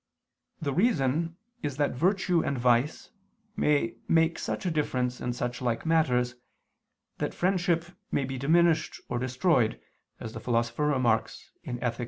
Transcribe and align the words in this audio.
The 0.59 0.73
reason 0.73 1.37
is 1.61 1.77
that 1.77 1.91
virtue 1.91 2.43
and 2.43 2.57
vice 2.57 3.11
may 3.55 3.97
make 4.07 4.39
such 4.39 4.65
a 4.65 4.71
difference 4.71 5.21
in 5.21 5.31
such 5.31 5.61
like 5.61 5.85
matters, 5.85 6.33
that 7.19 7.35
friendship 7.35 7.85
may 8.11 8.25
be 8.25 8.39
diminished 8.39 8.99
or 9.09 9.19
destroyed, 9.19 9.79
as 10.19 10.33
the 10.33 10.39
Philosopher 10.39 10.87
remarks 10.87 11.51
(Ethic. 11.67 11.99